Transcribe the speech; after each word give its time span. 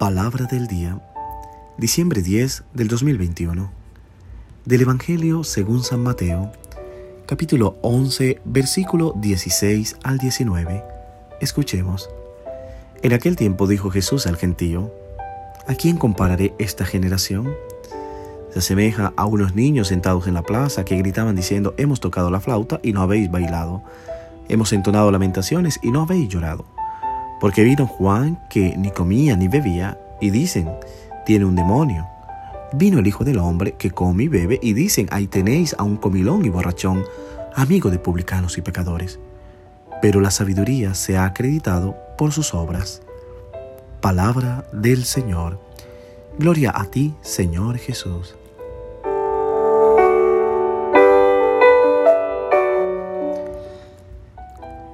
Palabra 0.00 0.46
del 0.46 0.66
día, 0.66 0.98
diciembre 1.76 2.22
10 2.22 2.64
del 2.72 2.88
2021, 2.88 3.70
del 4.64 4.80
Evangelio 4.80 5.44
según 5.44 5.84
San 5.84 6.00
Mateo, 6.02 6.52
capítulo 7.26 7.76
11, 7.82 8.40
versículo 8.46 9.12
16 9.18 9.98
al 10.02 10.16
19. 10.16 10.82
Escuchemos. 11.42 12.08
En 13.02 13.12
aquel 13.12 13.36
tiempo 13.36 13.66
dijo 13.66 13.90
Jesús 13.90 14.26
al 14.26 14.38
gentío, 14.38 14.90
¿a 15.68 15.74
quién 15.74 15.98
compararé 15.98 16.54
esta 16.58 16.86
generación? 16.86 17.54
Se 18.54 18.60
asemeja 18.60 19.12
a 19.18 19.26
unos 19.26 19.54
niños 19.54 19.88
sentados 19.88 20.26
en 20.26 20.32
la 20.32 20.42
plaza 20.42 20.82
que 20.86 20.96
gritaban 20.96 21.36
diciendo, 21.36 21.74
hemos 21.76 22.00
tocado 22.00 22.30
la 22.30 22.40
flauta 22.40 22.80
y 22.82 22.94
no 22.94 23.02
habéis 23.02 23.30
bailado, 23.30 23.82
hemos 24.48 24.72
entonado 24.72 25.10
lamentaciones 25.10 25.78
y 25.82 25.90
no 25.90 26.00
habéis 26.00 26.30
llorado. 26.30 26.79
Porque 27.40 27.64
vino 27.64 27.86
Juan 27.86 28.38
que 28.50 28.76
ni 28.76 28.90
comía 28.90 29.34
ni 29.36 29.48
bebía 29.48 29.98
y 30.20 30.30
dicen, 30.30 30.70
tiene 31.24 31.46
un 31.46 31.56
demonio. 31.56 32.06
Vino 32.72 32.98
el 32.98 33.06
Hijo 33.06 33.24
del 33.24 33.38
Hombre 33.38 33.72
que 33.72 33.90
come 33.90 34.24
y 34.24 34.28
bebe 34.28 34.60
y 34.62 34.74
dicen, 34.74 35.08
ahí 35.10 35.26
tenéis 35.26 35.74
a 35.78 35.82
un 35.82 35.96
comilón 35.96 36.44
y 36.44 36.50
borrachón, 36.50 37.04
amigo 37.54 37.90
de 37.90 37.98
publicanos 37.98 38.58
y 38.58 38.62
pecadores. 38.62 39.18
Pero 40.02 40.20
la 40.20 40.30
sabiduría 40.30 40.94
se 40.94 41.16
ha 41.16 41.24
acreditado 41.24 41.96
por 42.16 42.32
sus 42.32 42.54
obras. 42.54 43.02
Palabra 44.00 44.66
del 44.72 45.04
Señor. 45.04 45.58
Gloria 46.38 46.72
a 46.74 46.84
ti, 46.84 47.14
Señor 47.22 47.78
Jesús. 47.78 48.36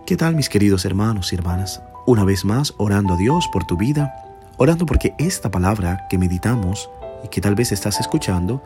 ¿Qué 0.06 0.16
tal 0.16 0.36
mis 0.36 0.48
queridos 0.48 0.84
hermanos 0.84 1.32
y 1.32 1.34
hermanas? 1.34 1.82
Una 2.06 2.22
vez 2.22 2.44
más, 2.44 2.74
orando 2.76 3.14
a 3.14 3.16
Dios 3.16 3.48
por 3.52 3.64
tu 3.64 3.76
vida, 3.76 4.14
orando 4.56 4.86
porque 4.86 5.16
esta 5.18 5.50
palabra 5.50 6.06
que 6.08 6.16
meditamos 6.16 6.88
y 7.24 7.28
que 7.28 7.40
tal 7.40 7.56
vez 7.56 7.72
estás 7.72 7.98
escuchando, 7.98 8.62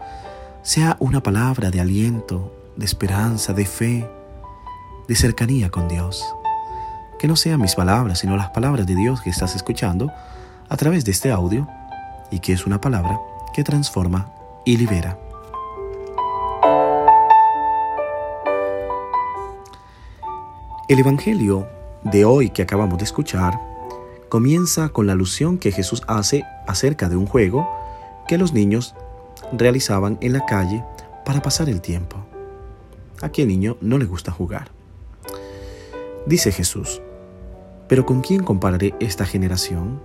sea 0.60 0.98
una 1.00 1.22
palabra 1.22 1.70
de 1.70 1.80
aliento, 1.80 2.54
de 2.76 2.84
esperanza, 2.84 3.54
de 3.54 3.64
fe, 3.64 4.06
de 5.08 5.16
cercanía 5.16 5.70
con 5.70 5.88
Dios. 5.88 6.22
Que 7.18 7.26
no 7.26 7.36
sean 7.36 7.62
mis 7.62 7.74
palabras, 7.74 8.18
sino 8.18 8.36
las 8.36 8.50
palabras 8.50 8.86
de 8.86 8.94
Dios 8.94 9.22
que 9.22 9.30
estás 9.30 9.56
escuchando 9.56 10.12
a 10.68 10.76
través 10.76 11.06
de 11.06 11.12
este 11.12 11.32
audio 11.32 11.66
y 12.30 12.40
que 12.40 12.52
es 12.52 12.66
una 12.66 12.82
palabra 12.82 13.18
que 13.54 13.64
transforma 13.64 14.30
y 14.66 14.76
libera. 14.76 15.16
El 20.90 20.98
Evangelio 20.98 21.68
de 22.02 22.24
hoy 22.24 22.50
que 22.50 22.62
acabamos 22.62 22.98
de 22.98 23.04
escuchar 23.04 23.54
comienza 24.28 24.88
con 24.88 25.06
la 25.06 25.12
alusión 25.12 25.56
que 25.56 25.70
Jesús 25.70 26.02
hace 26.08 26.42
acerca 26.66 27.08
de 27.08 27.14
un 27.14 27.26
juego 27.26 27.70
que 28.26 28.38
los 28.38 28.52
niños 28.52 28.96
realizaban 29.52 30.18
en 30.20 30.32
la 30.32 30.44
calle 30.46 30.82
para 31.24 31.42
pasar 31.42 31.68
el 31.68 31.80
tiempo. 31.80 32.16
¿A 33.22 33.28
qué 33.28 33.46
niño 33.46 33.76
no 33.80 33.98
le 33.98 34.04
gusta 34.04 34.32
jugar? 34.32 34.72
Dice 36.26 36.50
Jesús, 36.50 37.00
¿pero 37.86 38.04
con 38.04 38.20
quién 38.20 38.42
compararé 38.42 38.92
esta 38.98 39.24
generación? 39.24 40.00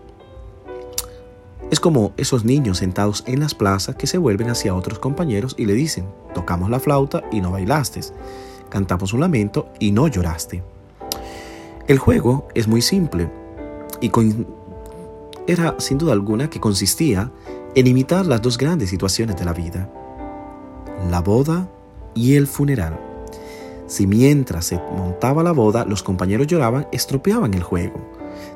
Es 1.72 1.80
como 1.80 2.14
esos 2.16 2.46
niños 2.46 2.78
sentados 2.78 3.24
en 3.26 3.40
las 3.40 3.56
plazas 3.56 3.96
que 3.96 4.06
se 4.06 4.20
vuelven 4.20 4.52
hacia 4.52 4.76
otros 4.76 5.00
compañeros 5.00 5.56
y 5.58 5.66
le 5.66 5.74
dicen, 5.74 6.06
tocamos 6.36 6.70
la 6.70 6.80
flauta 6.80 7.24
y 7.32 7.42
no 7.42 7.50
bailaste, 7.50 8.02
cantamos 8.70 9.14
un 9.14 9.22
lamento 9.22 9.70
y 9.80 9.92
no 9.92 10.08
lloraste. 10.08 10.75
El 11.88 12.00
juego 12.00 12.48
es 12.56 12.68
muy 12.68 12.82
simple 12.82 13.30
y 14.02 14.12
era 15.46 15.76
sin 15.78 16.00
duda 16.00 16.14
alguna 16.14 16.50
que 16.50 16.60
consistía 16.60 17.32
en 17.76 17.86
imitar 17.86 18.26
las 18.26 18.42
dos 18.42 18.58
grandes 18.58 18.90
situaciones 18.90 19.36
de 19.36 19.46
la 19.46 19.54
vida, 19.54 19.88
la 21.12 21.22
boda 21.22 21.70
y 22.16 22.36
el 22.36 22.48
funeral. 22.48 23.00
Si 23.86 24.08
mientras 24.08 24.66
se 24.66 24.80
montaba 24.98 25.44
la 25.44 25.52
boda 25.52 25.86
los 25.86 26.02
compañeros 26.02 26.48
lloraban, 26.48 26.88
estropeaban 26.92 27.54
el 27.54 27.62
juego, 27.62 28.00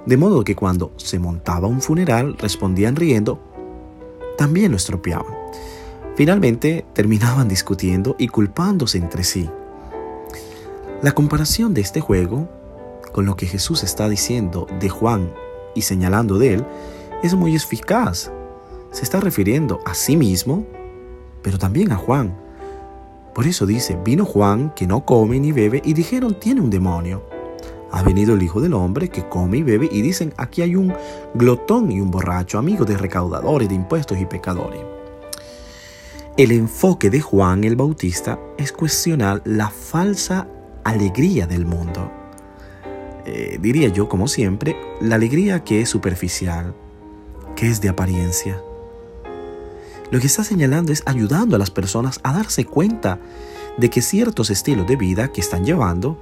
de 0.08 0.18
modo 0.18 0.44
que 0.44 0.56
cuando 0.56 0.92
se 0.98 1.20
montaba 1.20 1.68
un 1.68 1.84
funeral 1.84 2.36
respondían 2.40 2.96
riendo, 2.96 3.40
también 4.40 4.72
lo 4.72 4.78
estropeaban. 4.78 5.36
Finalmente 6.16 6.84
terminaban 6.94 7.48
discutiendo 7.48 8.16
y 8.18 8.28
culpándose 8.28 8.98
entre 8.98 9.24
sí. 9.24 9.48
La 11.03 11.12
comparación 11.12 11.76
de 11.76 11.82
este 11.82 12.02
juego 12.02 12.59
con 13.19 13.25
lo 13.25 13.35
que 13.35 13.47
Jesús 13.47 13.84
está 13.84 14.07
diciendo 14.07 14.66
de 14.80 14.88
Juan 14.88 15.34
y 15.75 15.81
señalando 15.81 16.40
de 16.40 16.53
él 16.53 16.66
es 17.22 17.35
muy 17.35 17.53
eficaz. 17.53 18.31
Se 18.94 19.03
está 19.03 19.19
refiriendo 19.19 19.81
a 19.85 19.94
sí 19.94 20.16
mismo, 20.16 20.66
pero 21.41 21.58
también 21.58 21.91
a 21.91 21.97
Juan. 21.97 22.34
Por 23.35 23.46
eso 23.46 23.66
dice, 23.66 24.00
vino 24.06 24.24
Juan 24.24 24.74
que 24.74 24.88
no 24.88 25.03
come 25.03 25.38
ni 25.38 25.52
bebe 25.52 25.81
y 25.84 25.91
dijeron, 25.91 26.40
tiene 26.40 26.62
un 26.62 26.69
demonio. 26.69 27.25
Ha 27.91 28.03
venido 28.03 28.35
el 28.35 28.41
Hijo 28.41 28.62
del 28.62 28.74
Hombre 28.74 29.09
que 29.09 29.28
come 29.28 29.58
y 29.58 29.63
bebe 29.63 29.90
y 29.91 30.02
dicen, 30.02 30.34
aquí 30.38 30.62
hay 30.62 30.78
un 30.78 30.94
glotón 31.34 31.91
y 31.91 32.00
un 32.00 32.12
borracho, 32.12 32.58
amigo 32.58 32.85
de 32.85 32.96
recaudadores 32.96 33.68
de 33.68 33.75
impuestos 33.75 34.18
y 34.18 34.25
pecadores. 34.28 34.79
El 36.38 36.53
enfoque 36.53 37.09
de 37.09 37.19
Juan 37.19 37.66
el 37.66 37.75
Bautista 37.75 38.40
es 38.58 38.72
cuestionar 38.72 39.41
la 39.44 39.69
falsa 39.69 40.47
alegría 40.85 41.47
del 41.47 41.66
mundo. 41.66 42.13
Eh, 43.31 43.59
diría 43.62 43.90
yo, 43.90 44.09
como 44.09 44.28
siempre, 44.28 44.75
la 45.01 45.13
alegría 45.13 45.63
que 45.63 45.81
es 45.81 45.90
superficial, 45.90 46.73
que 47.56 47.67
es 47.67 47.79
de 47.79 47.88
apariencia. 47.88 48.59
Lo 50.09 50.19
que 50.19 50.25
está 50.25 50.44
señalando 50.44 50.91
es 50.91 51.03
ayudando 51.06 51.56
a 51.56 51.59
las 51.59 51.69
personas 51.69 52.19
a 52.23 52.34
darse 52.34 52.66
cuenta 52.66 53.19
de 53.78 53.91
que 53.91 54.01
ciertos 54.01 54.50
estilos 54.50 54.88
de 54.88 54.95
vida 54.95 55.31
que 55.31 55.41
están 55.41 55.63
llevando 55.63 56.17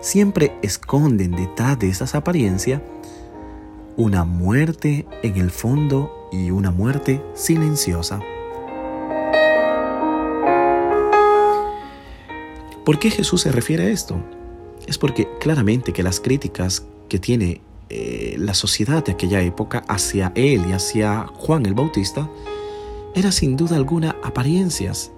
siempre 0.00 0.56
esconden 0.62 1.32
detrás 1.32 1.78
de 1.78 1.90
esas 1.90 2.14
apariencias 2.14 2.80
una 3.98 4.24
muerte 4.24 5.06
en 5.22 5.36
el 5.36 5.50
fondo 5.50 6.30
y 6.32 6.50
una 6.50 6.70
muerte 6.70 7.22
silenciosa. 7.34 8.20
¿Por 12.82 12.98
qué 12.98 13.10
Jesús 13.10 13.42
se 13.42 13.52
refiere 13.52 13.84
a 13.84 13.90
esto? 13.90 14.22
Es 14.86 14.98
porque 14.98 15.28
claramente 15.40 15.92
que 15.92 16.02
las 16.02 16.20
críticas 16.20 16.86
que 17.08 17.18
tiene 17.18 17.60
eh, 17.88 18.36
la 18.38 18.54
sociedad 18.54 19.04
de 19.04 19.12
aquella 19.12 19.40
época 19.42 19.84
hacia 19.88 20.32
él 20.34 20.64
y 20.68 20.72
hacia 20.72 21.26
Juan 21.34 21.66
el 21.66 21.74
Bautista 21.74 22.28
era 23.14 23.32
sin 23.32 23.56
duda 23.56 23.76
alguna 23.76 24.16
apariencias, 24.22 25.12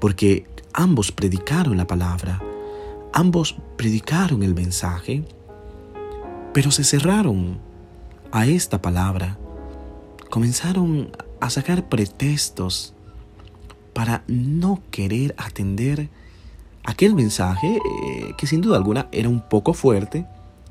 porque 0.00 0.46
ambos 0.72 1.12
predicaron 1.12 1.76
la 1.76 1.86
palabra, 1.86 2.42
ambos 3.12 3.56
predicaron 3.76 4.42
el 4.42 4.54
mensaje, 4.54 5.22
pero 6.52 6.70
se 6.70 6.82
cerraron 6.82 7.58
a 8.32 8.46
esta 8.46 8.80
palabra, 8.80 9.38
comenzaron 10.30 11.10
a 11.40 11.50
sacar 11.50 11.88
pretextos 11.88 12.94
para 13.92 14.24
no 14.26 14.82
querer 14.90 15.34
atender 15.38 16.08
aquel 16.86 17.14
mensaje 17.14 17.76
eh, 17.76 18.32
que 18.38 18.46
sin 18.46 18.60
duda 18.60 18.76
alguna 18.76 19.08
era 19.12 19.28
un 19.28 19.40
poco 19.40 19.74
fuerte 19.74 20.24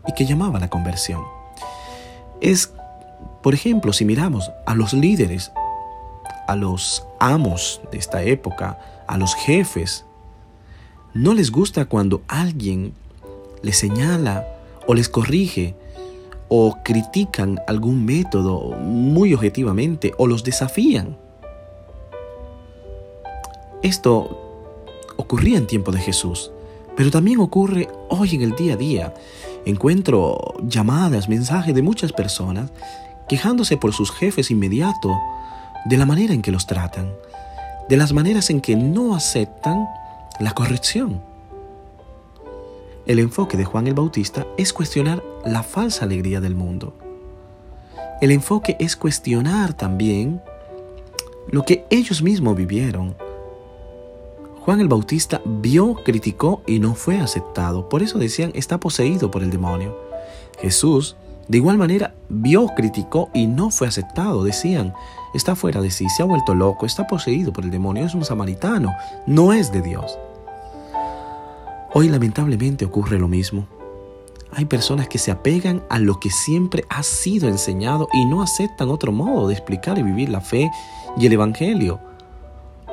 y 0.07 0.13
que 0.13 0.25
llamaba 0.25 0.57
a 0.57 0.61
la 0.61 0.69
conversión. 0.69 1.21
Es, 2.41 2.73
por 3.43 3.53
ejemplo, 3.53 3.93
si 3.93 4.05
miramos 4.05 4.51
a 4.65 4.75
los 4.75 4.93
líderes, 4.93 5.51
a 6.47 6.55
los 6.55 7.05
amos 7.19 7.81
de 7.91 7.97
esta 7.97 8.23
época, 8.23 8.79
a 9.07 9.17
los 9.17 9.35
jefes, 9.35 10.05
no 11.13 11.33
les 11.33 11.51
gusta 11.51 11.85
cuando 11.85 12.21
alguien 12.27 12.93
les 13.61 13.77
señala 13.77 14.47
o 14.87 14.93
les 14.93 15.09
corrige 15.09 15.75
o 16.47 16.77
critican 16.83 17.59
algún 17.67 18.05
método 18.05 18.71
muy 18.77 19.33
objetivamente 19.33 20.13
o 20.17 20.27
los 20.27 20.43
desafían. 20.43 21.17
Esto 23.81 24.44
ocurría 25.17 25.57
en 25.57 25.67
tiempo 25.67 25.91
de 25.91 25.99
Jesús, 25.99 26.51
pero 26.95 27.11
también 27.11 27.39
ocurre 27.39 27.89
hoy 28.09 28.35
en 28.35 28.41
el 28.41 28.55
día 28.55 28.73
a 28.73 28.77
día. 28.77 29.13
Encuentro 29.65 30.55
llamadas, 30.63 31.27
mensajes 31.27 31.73
de 31.73 31.81
muchas 31.81 32.13
personas 32.13 32.71
quejándose 33.27 33.77
por 33.77 33.93
sus 33.93 34.11
jefes 34.11 34.51
inmediatos 34.51 35.15
de 35.85 35.97
la 35.97 36.05
manera 36.05 36.33
en 36.33 36.41
que 36.41 36.51
los 36.51 36.67
tratan, 36.67 37.13
de 37.89 37.97
las 37.97 38.13
maneras 38.13 38.49
en 38.49 38.61
que 38.61 38.75
no 38.75 39.15
aceptan 39.15 39.87
la 40.39 40.51
corrección. 40.51 41.21
El 43.05 43.19
enfoque 43.19 43.57
de 43.57 43.65
Juan 43.65 43.87
el 43.87 43.93
Bautista 43.93 44.47
es 44.57 44.73
cuestionar 44.73 45.23
la 45.45 45.61
falsa 45.61 46.05
alegría 46.05 46.41
del 46.41 46.55
mundo. 46.55 46.97
El 48.21 48.31
enfoque 48.31 48.75
es 48.79 48.95
cuestionar 48.95 49.73
también 49.73 50.41
lo 51.47 51.63
que 51.63 51.85
ellos 51.91 52.23
mismos 52.23 52.55
vivieron, 52.55 53.15
Juan 54.65 54.81
el 54.81 54.87
Bautista 54.87 55.43
vio, 55.45 55.93
criticó 56.03 56.63
y 56.65 56.79
no 56.79 56.95
fue 56.95 57.19
aceptado. 57.19 57.87
Por 57.87 58.01
eso 58.01 58.17
decían, 58.17 58.51
está 58.55 58.79
poseído 58.79 59.29
por 59.29 59.43
el 59.43 59.51
demonio. 59.51 59.95
Jesús 60.59 61.15
De 61.47 61.59
igual 61.59 61.77
manera, 61.77 62.15
vio, 62.27 62.69
criticó 62.75 63.29
y 63.31 63.45
no 63.45 63.69
fue 63.69 63.87
aceptado. 63.87 64.43
Decían, 64.43 64.95
está 65.35 65.55
fuera 65.55 65.79
de 65.79 65.91
sí, 65.91 66.09
se 66.09 66.23
ha 66.23 66.25
vuelto 66.25 66.55
loco, 66.55 66.87
está 66.87 67.05
poseído 67.05 67.53
por 67.53 67.63
el 67.63 67.69
demonio, 67.69 68.03
es 68.03 68.15
un 68.15 68.25
samaritano, 68.25 68.91
no 69.27 69.53
es 69.53 69.71
de 69.71 69.83
Dios. 69.83 70.17
Hoy 71.93 72.09
lamentablemente 72.09 72.83
ocurre 72.85 73.19
lo 73.19 73.27
mismo. 73.27 73.67
Hay 74.51 74.65
personas 74.65 75.07
que 75.07 75.19
se 75.19 75.29
apegan 75.29 75.83
a 75.89 75.99
lo 75.99 76.19
que 76.19 76.31
siempre 76.31 76.85
ha 76.89 77.03
sido 77.03 77.47
enseñado 77.47 78.07
y 78.11 78.25
no 78.25 78.41
aceptan 78.41 78.89
otro 78.89 79.11
modo 79.11 79.47
de 79.47 79.53
explicar 79.53 79.99
y 79.99 80.01
vivir 80.01 80.29
la 80.29 80.41
fe 80.41 80.71
y 81.17 81.27
el 81.27 81.33
Evangelio, 81.33 81.99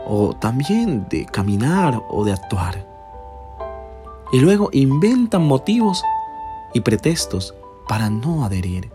o 0.07 0.35
también 0.35 1.07
de 1.09 1.27
caminar 1.27 2.03
o 2.09 2.25
de 2.25 2.33
actuar. 2.33 2.87
Y 4.33 4.41
luego 4.41 4.71
inventan 4.73 5.43
motivos 5.43 6.03
y 6.73 6.81
pretextos 6.81 7.55
para 7.89 8.09
no 8.11 8.45
adherir. 8.45 8.91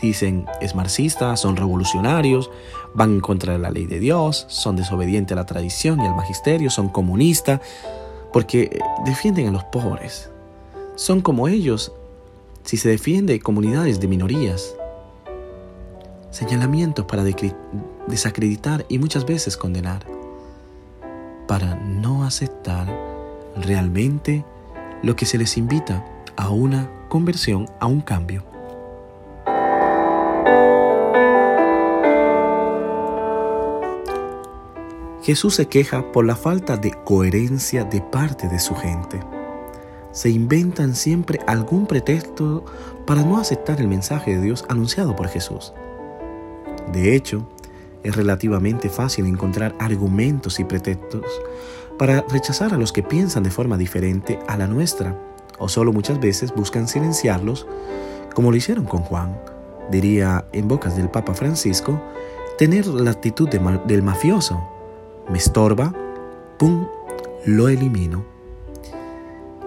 Dicen, 0.00 0.46
es 0.62 0.74
marxista, 0.74 1.36
son 1.36 1.56
revolucionarios, 1.56 2.50
van 2.94 3.10
en 3.10 3.20
contra 3.20 3.52
de 3.52 3.58
la 3.58 3.70
ley 3.70 3.84
de 3.86 4.00
Dios, 4.00 4.46
son 4.48 4.76
desobedientes 4.76 5.36
a 5.36 5.40
la 5.40 5.46
tradición 5.46 6.00
y 6.00 6.06
al 6.06 6.16
magisterio, 6.16 6.70
son 6.70 6.88
comunistas, 6.88 7.60
porque 8.32 8.80
defienden 9.04 9.48
a 9.48 9.50
los 9.50 9.64
pobres. 9.64 10.30
Son 10.94 11.20
como 11.20 11.48
ellos 11.48 11.92
si 12.62 12.76
se 12.76 12.88
defiende 12.88 13.40
comunidades 13.40 14.00
de 14.00 14.08
minorías. 14.08 14.74
Señalamientos 16.30 17.06
para 17.06 17.24
desacreditar 18.06 18.86
y 18.88 18.98
muchas 18.98 19.26
veces 19.26 19.56
condenar, 19.56 20.06
para 21.48 21.74
no 21.74 22.24
aceptar 22.24 22.86
realmente 23.56 24.44
lo 25.02 25.16
que 25.16 25.26
se 25.26 25.38
les 25.38 25.56
invita 25.56 26.04
a 26.36 26.50
una 26.50 26.88
conversión, 27.08 27.68
a 27.80 27.86
un 27.86 28.00
cambio. 28.00 28.44
Jesús 35.22 35.56
se 35.56 35.66
queja 35.66 36.12
por 36.12 36.24
la 36.24 36.36
falta 36.36 36.76
de 36.76 36.92
coherencia 37.04 37.84
de 37.84 38.00
parte 38.00 38.48
de 38.48 38.58
su 38.58 38.74
gente. 38.74 39.20
Se 40.12 40.30
inventan 40.30 40.94
siempre 40.94 41.40
algún 41.46 41.86
pretexto 41.86 42.64
para 43.04 43.22
no 43.22 43.38
aceptar 43.38 43.80
el 43.80 43.88
mensaje 43.88 44.36
de 44.36 44.42
Dios 44.42 44.64
anunciado 44.68 45.14
por 45.14 45.28
Jesús. 45.28 45.72
De 46.92 47.14
hecho, 47.14 47.48
es 48.02 48.16
relativamente 48.16 48.88
fácil 48.88 49.26
encontrar 49.26 49.74
argumentos 49.78 50.58
y 50.60 50.64
pretextos 50.64 51.26
para 51.98 52.22
rechazar 52.22 52.72
a 52.72 52.78
los 52.78 52.92
que 52.92 53.02
piensan 53.02 53.42
de 53.42 53.50
forma 53.50 53.76
diferente 53.76 54.38
a 54.48 54.56
la 54.56 54.66
nuestra 54.66 55.14
o 55.60 55.68
solo 55.68 55.92
muchas 55.92 56.18
veces 56.18 56.52
buscan 56.54 56.88
silenciarlos, 56.88 57.66
como 58.34 58.50
lo 58.50 58.56
hicieron 58.56 58.86
con 58.86 59.02
Juan. 59.02 59.38
Diría 59.90 60.46
en 60.52 60.66
bocas 60.66 60.96
del 60.96 61.10
Papa 61.10 61.34
Francisco, 61.34 62.00
tener 62.56 62.86
la 62.86 63.10
actitud 63.10 63.48
del 63.48 64.02
mafioso. 64.02 64.60
Me 65.28 65.36
estorba, 65.36 65.94
¡pum!, 66.58 66.86
lo 67.44 67.68
elimino. 67.68 68.24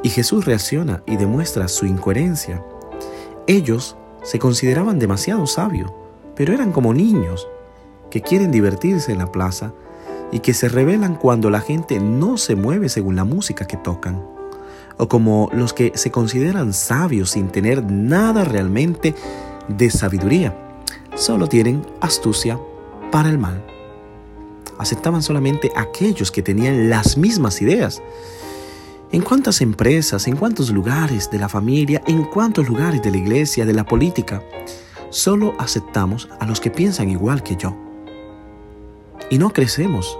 Y 0.01 0.09
Jesús 0.09 0.45
reacciona 0.45 1.03
y 1.05 1.15
demuestra 1.17 1.67
su 1.67 1.85
incoherencia. 1.85 2.65
Ellos 3.45 3.95
se 4.23 4.39
consideraban 4.39 4.97
demasiado 4.97 5.45
sabios, 5.45 5.91
pero 6.35 6.53
eran 6.53 6.71
como 6.71 6.93
niños 6.93 7.47
que 8.09 8.21
quieren 8.21 8.51
divertirse 8.51 9.11
en 9.11 9.19
la 9.19 9.31
plaza 9.31 9.73
y 10.31 10.39
que 10.39 10.53
se 10.53 10.69
rebelan 10.69 11.15
cuando 11.15 11.49
la 11.49 11.61
gente 11.61 11.99
no 11.99 12.37
se 12.37 12.55
mueve 12.55 12.89
según 12.89 13.15
la 13.15 13.23
música 13.23 13.65
que 13.65 13.77
tocan 13.77 14.33
o 14.97 15.07
como 15.07 15.49
los 15.53 15.73
que 15.73 15.91
se 15.95 16.11
consideran 16.11 16.73
sabios 16.73 17.31
sin 17.31 17.49
tener 17.49 17.83
nada 17.83 18.43
realmente 18.43 19.15
de 19.67 19.89
sabiduría. 19.89 20.57
Solo 21.15 21.47
tienen 21.47 21.85
astucia 22.01 22.59
para 23.11 23.29
el 23.29 23.37
mal. 23.37 23.63
Aceptaban 24.77 25.21
solamente 25.21 25.71
aquellos 25.75 26.31
que 26.31 26.41
tenían 26.41 26.89
las 26.89 27.17
mismas 27.17 27.61
ideas. 27.61 28.01
¿En 29.11 29.21
cuántas 29.21 29.61
empresas, 29.61 30.27
en 30.27 30.35
cuántos 30.35 30.71
lugares 30.71 31.29
de 31.29 31.37
la 31.37 31.47
familia, 31.47 32.01
en 32.07 32.23
cuántos 32.23 32.67
lugares 32.67 33.01
de 33.03 33.11
la 33.11 33.17
iglesia, 33.17 33.65
de 33.65 33.73
la 33.73 33.85
política, 33.85 34.41
solo 35.13 35.53
aceptamos 35.59 36.27
a 36.39 36.47
los 36.47 36.59
que 36.59 36.71
piensan 36.71 37.09
igual 37.09 37.43
que 37.43 37.55
yo? 37.55 37.75
Y 39.29 39.37
no 39.37 39.51
crecemos 39.51 40.17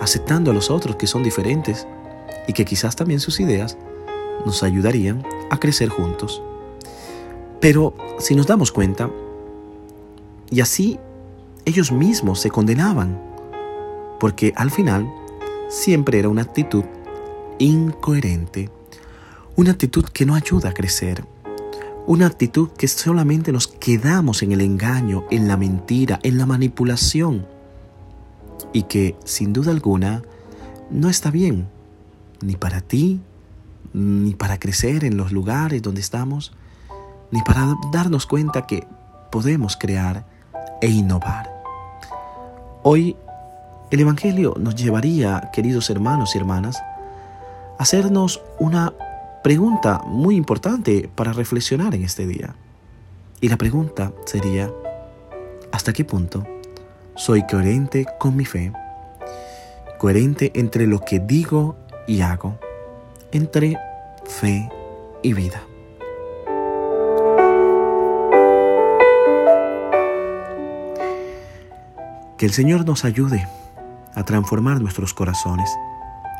aceptando 0.00 0.50
a 0.50 0.54
los 0.54 0.70
otros 0.70 0.96
que 0.96 1.06
son 1.06 1.22
diferentes 1.22 1.86
y 2.48 2.54
que 2.54 2.64
quizás 2.64 2.96
también 2.96 3.20
sus 3.20 3.40
ideas 3.40 3.76
nos 4.46 4.62
ayudarían 4.62 5.22
a 5.50 5.60
crecer 5.60 5.90
juntos. 5.90 6.42
Pero 7.60 7.94
si 8.18 8.34
nos 8.34 8.46
damos 8.46 8.72
cuenta, 8.72 9.10
y 10.50 10.62
así 10.62 10.98
ellos 11.66 11.92
mismos 11.92 12.40
se 12.40 12.50
condenaban, 12.50 13.20
porque 14.18 14.54
al 14.56 14.70
final 14.70 15.12
siempre 15.68 16.18
era 16.18 16.30
una 16.30 16.42
actitud 16.42 16.84
incoherente, 17.58 18.70
una 19.56 19.72
actitud 19.72 20.06
que 20.06 20.24
no 20.24 20.34
ayuda 20.34 20.70
a 20.70 20.74
crecer, 20.74 21.22
una 22.06 22.26
actitud 22.26 22.70
que 22.70 22.88
solamente 22.88 23.52
nos 23.52 23.68
quedamos 23.68 24.42
en 24.42 24.52
el 24.52 24.60
engaño, 24.60 25.24
en 25.30 25.48
la 25.48 25.56
mentira, 25.56 26.18
en 26.22 26.38
la 26.38 26.46
manipulación, 26.46 27.46
y 28.72 28.84
que 28.84 29.16
sin 29.24 29.52
duda 29.52 29.70
alguna 29.70 30.22
no 30.90 31.08
está 31.08 31.30
bien 31.30 31.68
ni 32.42 32.56
para 32.56 32.80
ti, 32.80 33.20
ni 33.92 34.34
para 34.34 34.58
crecer 34.58 35.04
en 35.04 35.16
los 35.16 35.32
lugares 35.32 35.82
donde 35.82 36.00
estamos, 36.00 36.52
ni 37.30 37.42
para 37.42 37.76
darnos 37.92 38.26
cuenta 38.26 38.66
que 38.66 38.86
podemos 39.30 39.76
crear 39.76 40.26
e 40.80 40.88
innovar. 40.88 41.50
Hoy 42.82 43.16
el 43.90 44.00
Evangelio 44.00 44.54
nos 44.58 44.74
llevaría, 44.74 45.50
queridos 45.52 45.90
hermanos 45.90 46.34
y 46.34 46.38
hermanas, 46.38 46.80
a 47.78 47.82
hacernos 47.82 48.40
una 48.58 48.92
pregunta 49.42 50.02
muy 50.06 50.36
importante 50.36 51.10
para 51.14 51.32
reflexionar 51.32 51.94
en 51.94 52.04
este 52.04 52.26
día. 52.26 52.54
Y 53.40 53.48
la 53.48 53.56
pregunta 53.56 54.12
sería, 54.26 54.70
¿hasta 55.72 55.92
qué 55.92 56.04
punto 56.04 56.46
soy 57.16 57.46
coherente 57.46 58.06
con 58.18 58.36
mi 58.36 58.44
fe? 58.44 58.72
Coherente 59.98 60.52
entre 60.54 60.86
lo 60.86 61.00
que 61.00 61.20
digo 61.20 61.76
y 62.06 62.20
hago 62.20 62.58
entre 63.32 63.78
fe 64.24 64.68
y 65.22 65.32
vida. 65.32 65.62
Que 72.36 72.46
el 72.46 72.52
Señor 72.52 72.86
nos 72.86 73.04
ayude 73.04 73.46
a 74.14 74.24
transformar 74.24 74.80
nuestros 74.80 75.12
corazones 75.12 75.70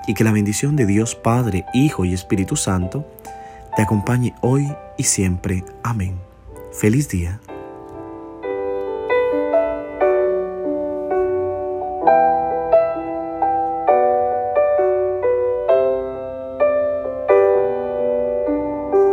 y 0.07 0.15
que 0.15 0.25
la 0.25 0.33
bendición 0.33 0.77
de 0.77 0.87
Dios 0.87 1.15
Padre, 1.15 1.65
Hijo 1.75 2.05
y 2.05 2.15
Espíritu 2.15 2.57
Santo 2.57 3.07
te 3.77 3.83
acompañe 3.83 4.35
hoy 4.41 4.73
y 4.97 5.05
siempre. 5.05 5.65
Amén. 5.83 6.19
Feliz 6.73 7.09
día. 7.09 7.41